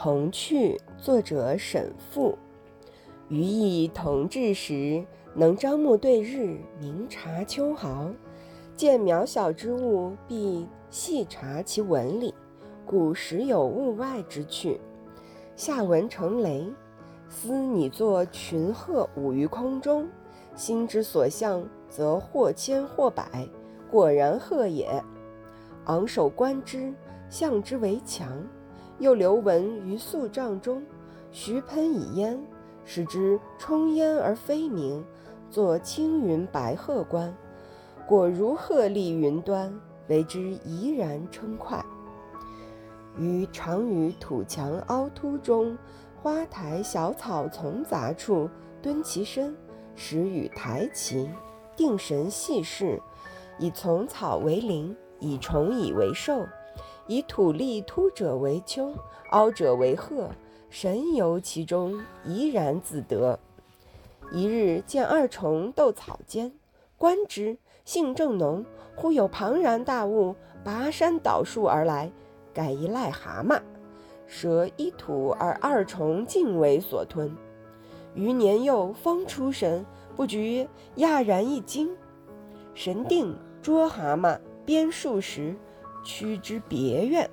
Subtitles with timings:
[0.00, 2.38] 童趣，作者沈复。
[3.28, 8.08] 余意同治时，能张目对日，明察秋毫。
[8.76, 12.32] 见渺小之物，必细察其纹理，
[12.86, 14.80] 故时有物外之趣。
[15.56, 16.72] 下文成雷，
[17.28, 20.08] 思拟作群鹤舞于空中，
[20.54, 23.48] 心之所向，则或千或百，
[23.90, 25.02] 果然鹤也。
[25.86, 26.94] 昂首观之，
[27.28, 28.46] 象之为强。
[28.98, 30.84] 又留文于素帐中，
[31.30, 32.40] 徐喷以烟，
[32.84, 35.04] 使之冲烟而飞鸣，
[35.50, 37.34] 作青云白鹤观。
[38.06, 39.72] 果如鹤立云端，
[40.08, 41.84] 为之怡然称快。
[43.16, 45.76] 于常于土墙凹凸中，
[46.22, 48.48] 花台小草丛杂处，
[48.80, 49.54] 蹲其身，
[49.94, 51.28] 始与台齐，
[51.76, 53.00] 定神细视，
[53.58, 56.46] 以丛草为邻，以虫蚁为兽。
[57.08, 58.92] 以土立凸者为丘，
[59.30, 60.28] 凹者为壑，
[60.68, 63.38] 神游其中，怡然自得。
[64.30, 66.52] 一日见二虫斗草间，
[66.98, 67.56] 观之，
[67.86, 68.64] 性正浓。
[68.94, 72.10] 忽有庞然大物拔山倒树而来，
[72.52, 73.58] 盖一癞蛤蟆，
[74.26, 77.34] 蛇一吐而二虫尽为所吞。
[78.14, 81.88] 余年幼，方出神，不觉讶然一惊。
[82.74, 85.56] 神定捉蛤蟆，鞭数时。
[86.02, 87.28] 趋之别院。